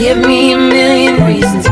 [0.00, 1.69] Give me a million reasons.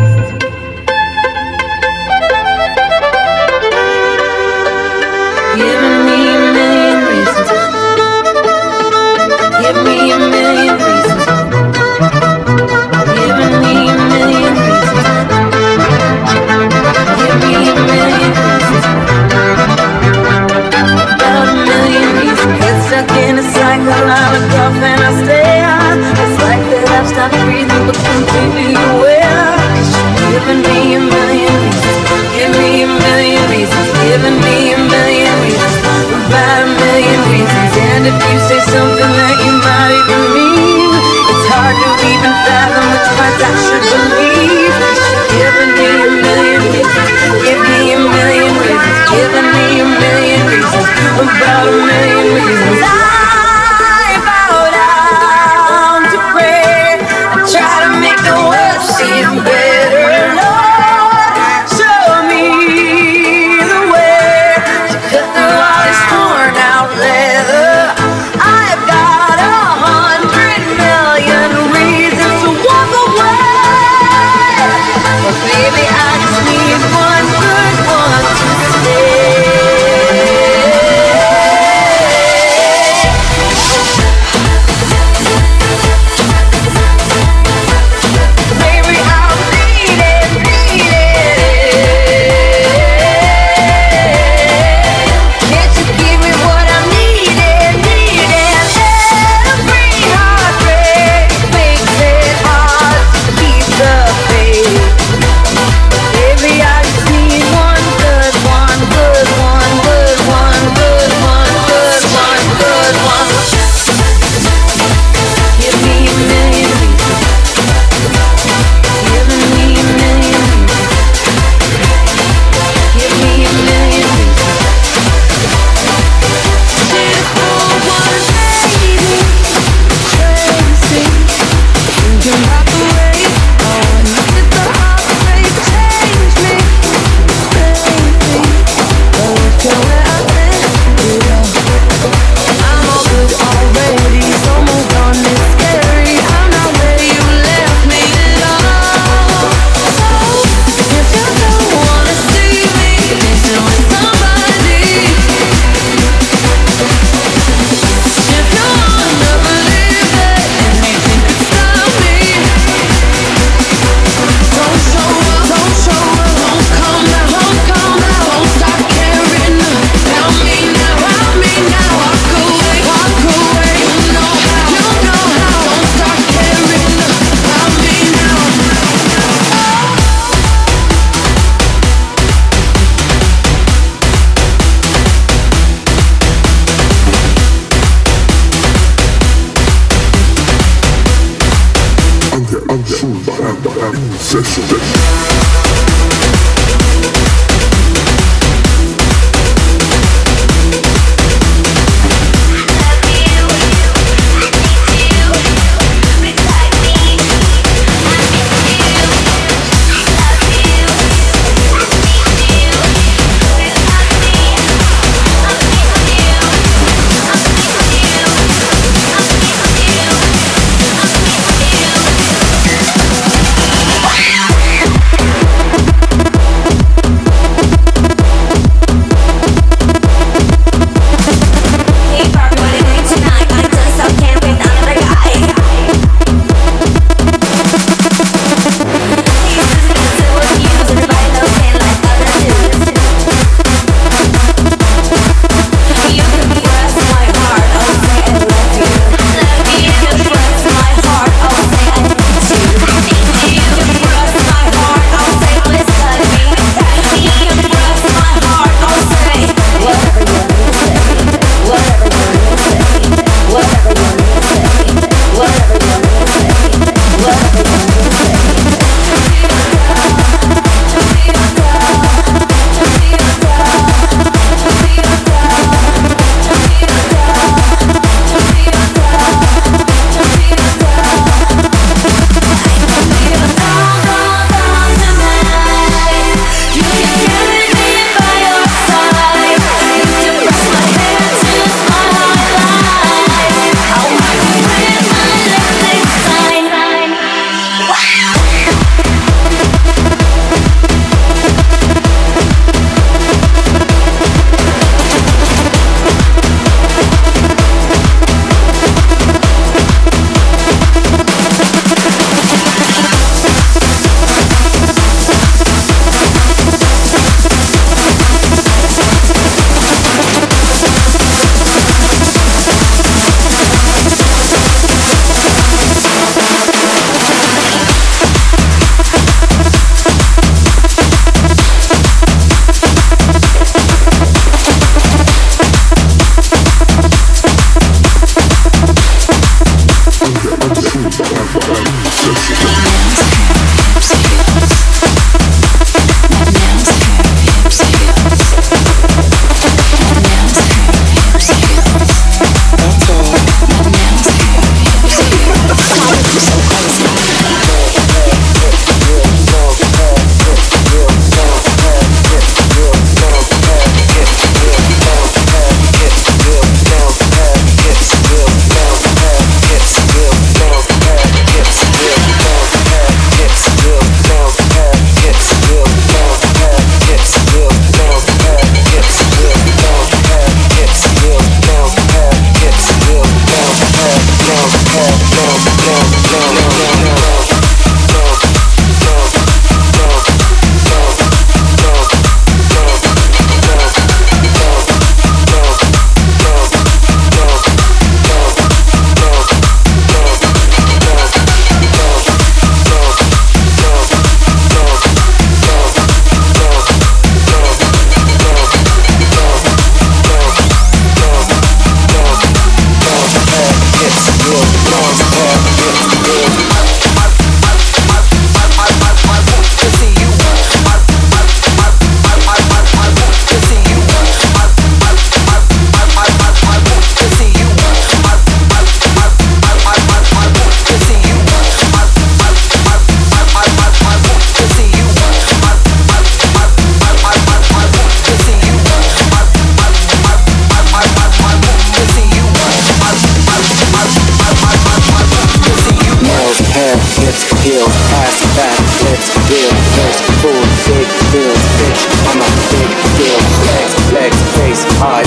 [450.43, 453.41] Full big feels bitch, I'm a big deal.
[453.65, 455.18] Flex, flex, face, high.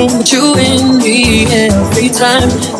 [0.00, 2.79] into you in me every time.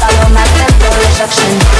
[0.00, 1.77] Follow my tempo, rejection.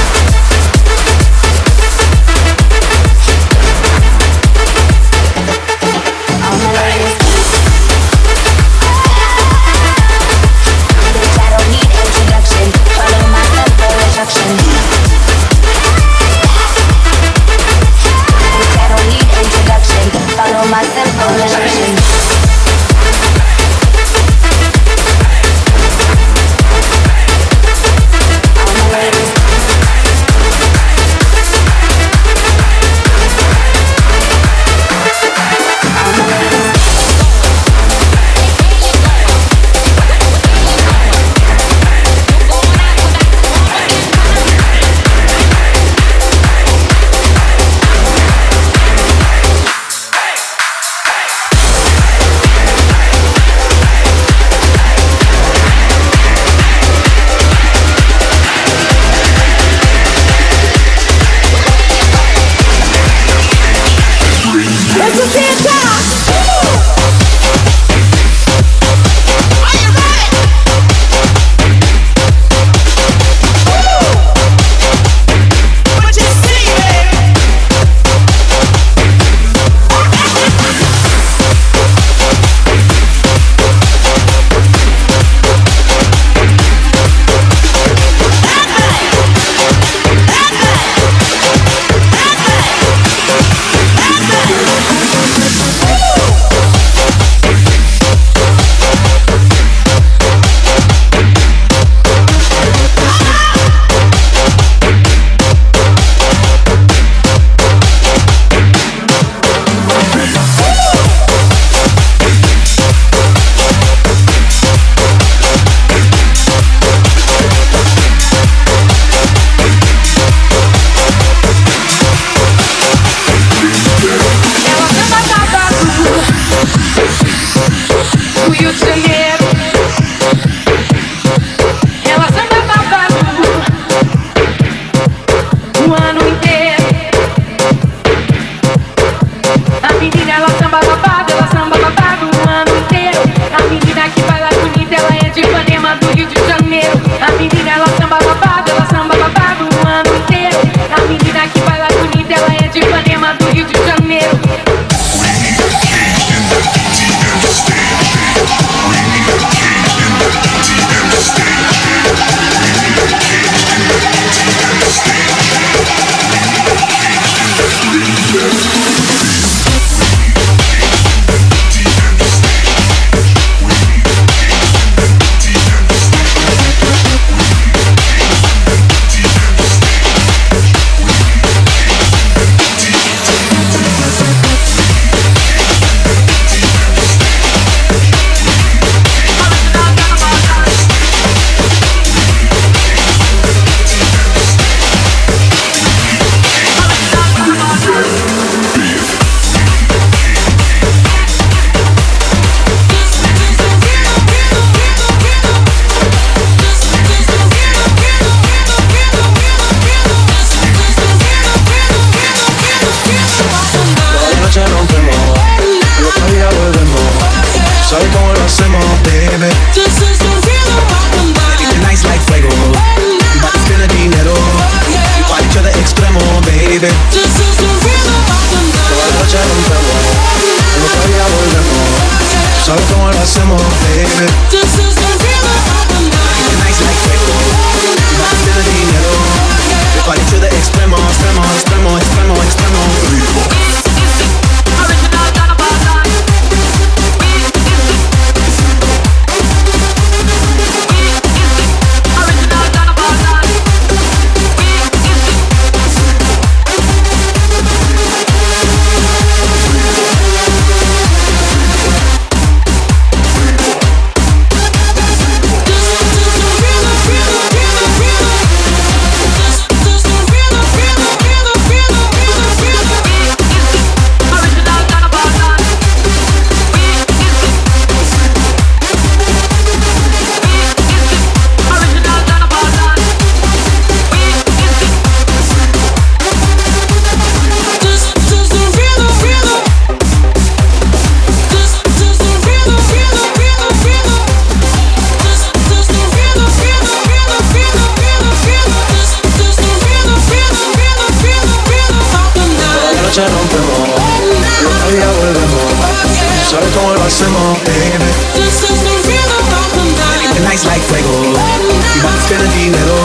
[306.49, 308.09] Hacemos, baby.
[308.33, 310.33] This is the rhythm of the night.
[310.33, 311.13] The night's like fuego.
[311.21, 312.97] Y vamos a spend dinero.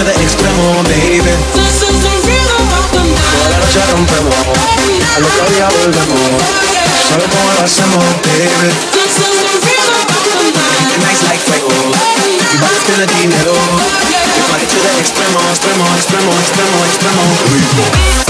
[0.00, 1.34] Other extremo, baby.
[1.52, 4.34] This is the rhythm of the Toda la noche rompemos.
[5.16, 6.38] Al otro día volvemos.
[7.10, 8.70] ¿Sabes cómo lo hacemos, baby?
[8.94, 10.86] This is the rhythm of the night.
[10.86, 11.74] The night's like fuego.
[11.74, 13.54] Y vamos a spend dinero.
[14.54, 18.29] Other extremo, extremo, extremo, extremo, extremo.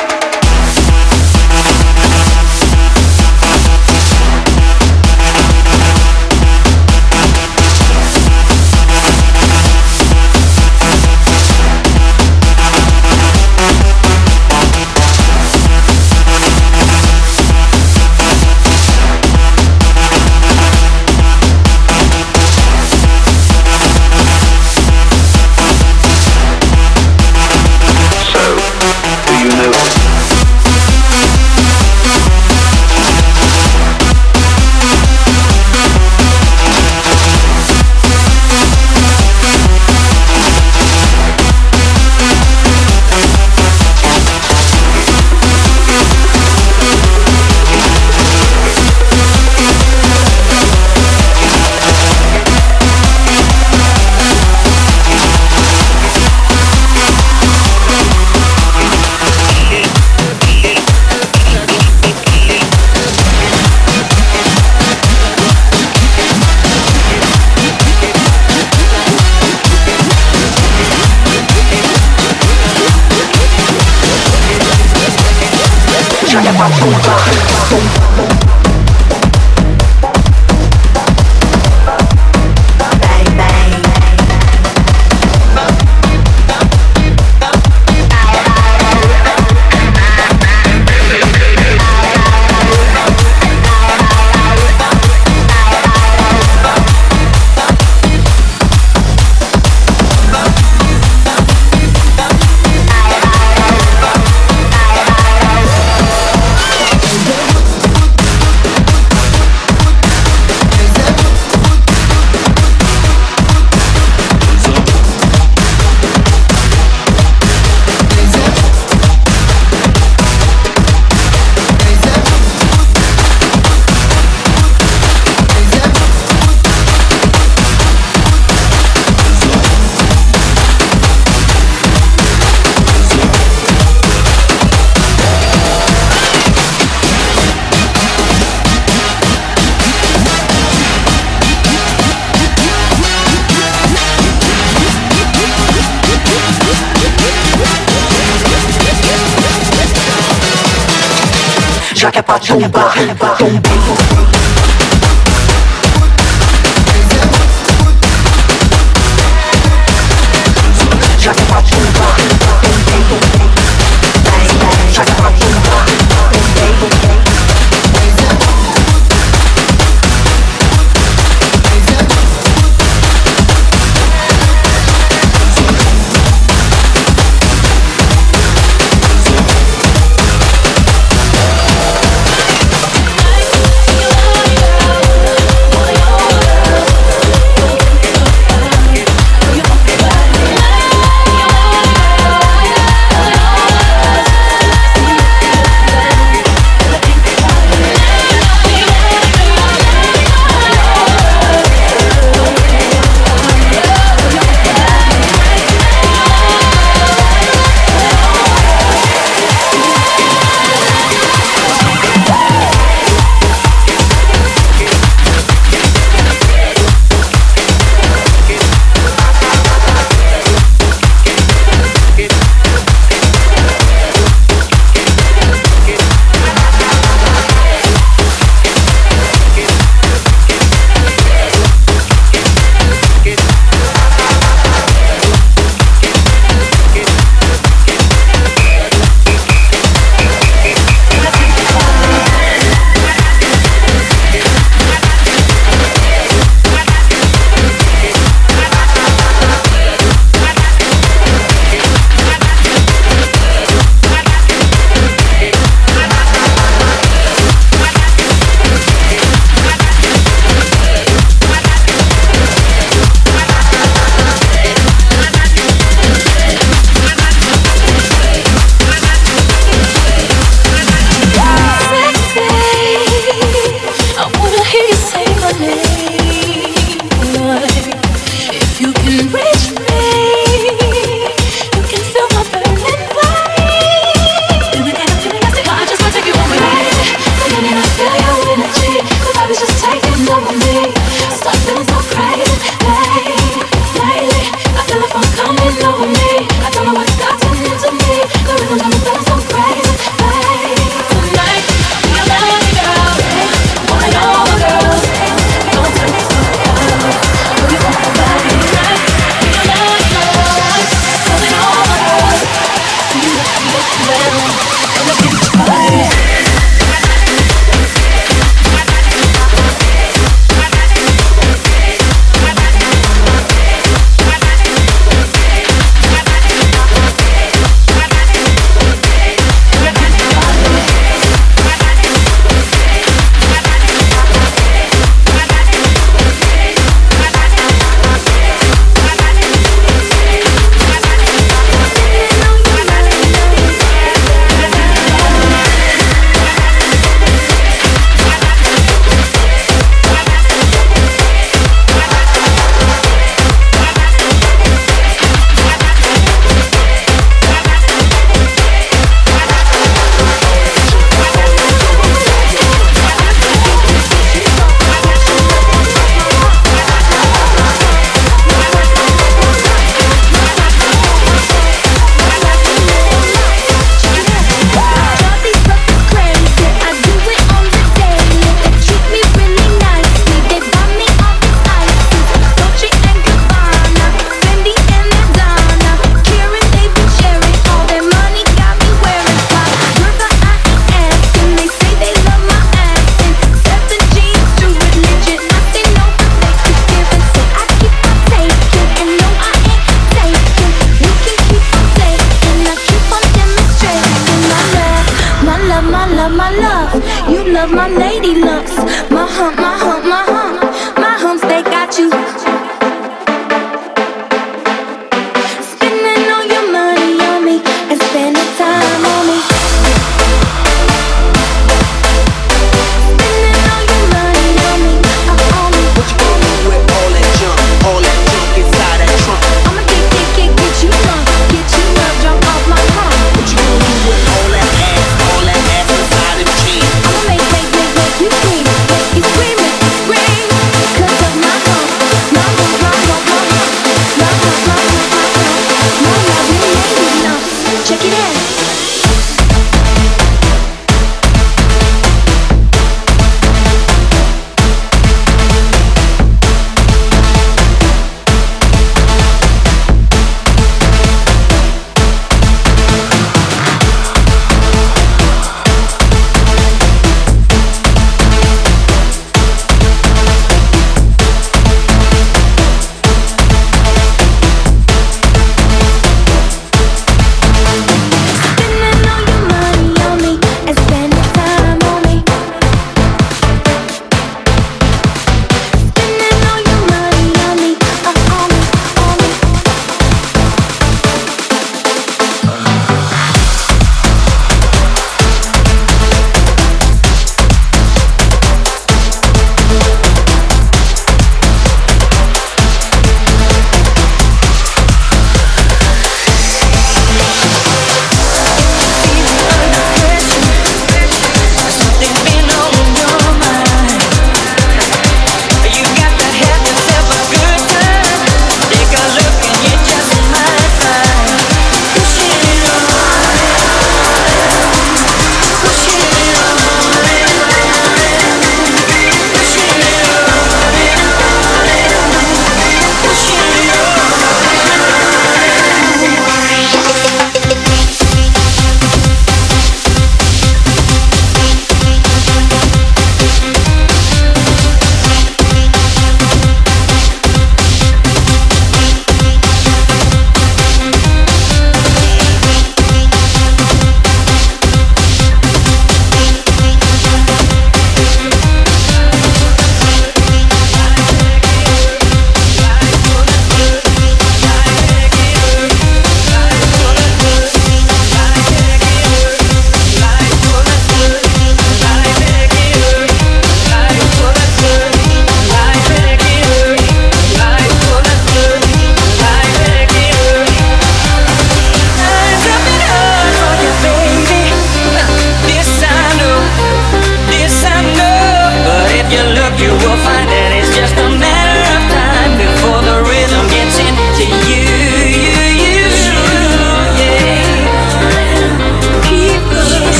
[153.41, 153.80] 똥.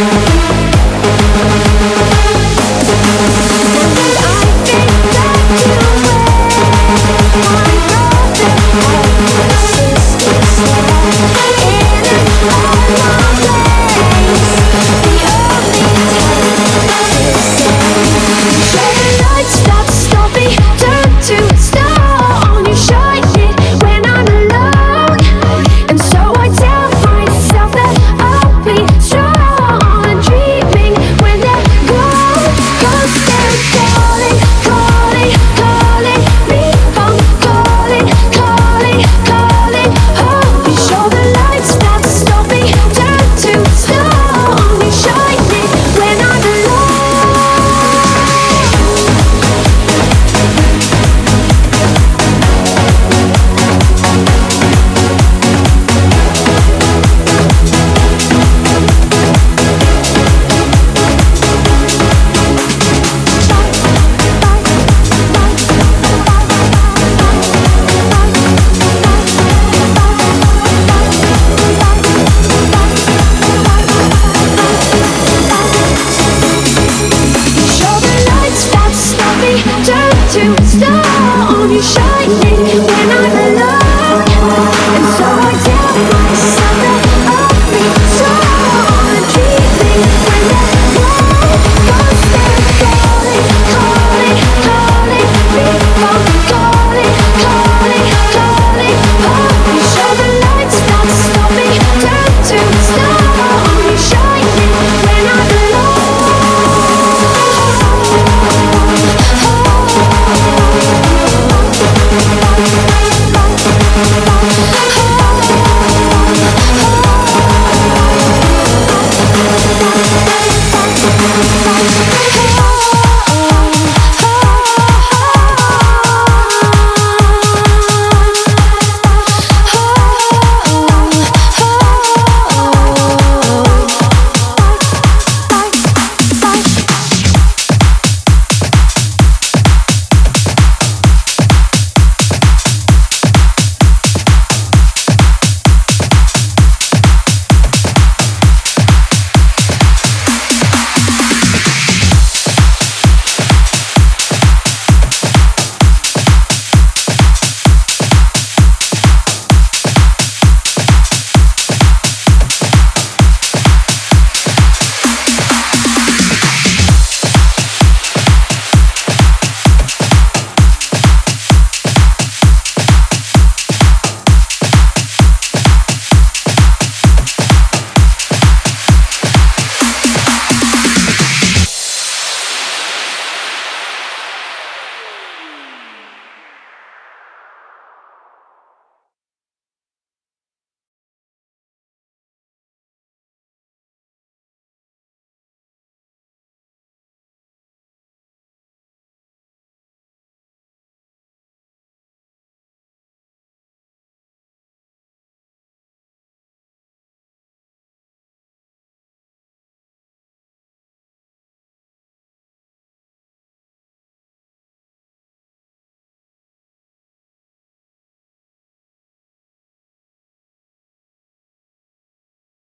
[0.00, 0.39] Thank